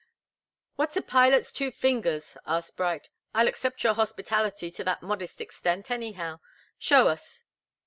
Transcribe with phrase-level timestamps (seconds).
[0.77, 3.11] "What's a pilot's two fingers?" asked Bright.
[3.35, 6.39] "I'll accept your hospitality to that modest extent, anyhow.
[6.79, 7.43] Show us."